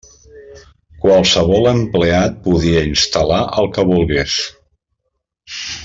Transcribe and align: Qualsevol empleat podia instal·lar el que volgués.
Qualsevol 1.03 1.69
empleat 1.73 2.39
podia 2.47 2.81
instal·lar 2.95 3.39
el 3.65 3.71
que 3.77 3.87
volgués. 3.93 4.41